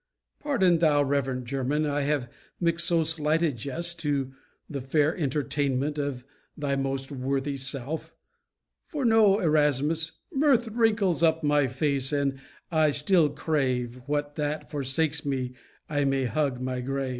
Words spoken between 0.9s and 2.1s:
reverent German, I